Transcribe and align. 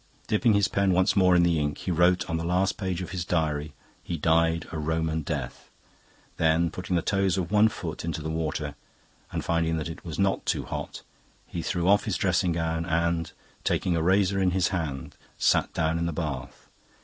Dipping 0.25 0.53
his 0.53 0.67
pen 0.67 0.93
once 0.93 1.15
more 1.15 1.35
in 1.35 1.43
the 1.43 1.59
ink 1.59 1.77
he 1.77 1.91
wrote 1.91 2.27
on 2.27 2.37
the 2.37 2.43
last 2.43 2.75
page 2.75 3.03
of 3.03 3.11
his 3.11 3.23
diary: 3.23 3.75
'He 4.01 4.17
died 4.17 4.67
a 4.71 4.79
Roman 4.79 5.21
death.' 5.21 5.69
Then, 6.37 6.71
putting 6.71 6.95
the 6.95 7.03
toes 7.03 7.37
of 7.37 7.51
one 7.51 7.67
foot 7.67 8.03
into 8.03 8.23
the 8.23 8.31
water 8.31 8.73
and 9.31 9.45
finding 9.45 9.77
that 9.77 9.89
it 9.89 10.03
was 10.03 10.17
not 10.17 10.43
too 10.43 10.63
hot, 10.65 11.03
he 11.45 11.61
threw 11.61 11.87
off 11.87 12.05
his 12.05 12.17
dressing 12.17 12.53
gown 12.53 12.83
and, 12.83 13.31
taking 13.63 13.95
a 13.95 14.01
razor 14.01 14.41
in 14.41 14.49
his 14.57 14.69
hand, 14.69 15.17
sat 15.37 15.71
down 15.71 15.99
in 15.99 16.07
the 16.07 16.13
bath. 16.13 16.67